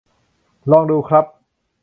[0.71, 1.25] ลองดู ครับ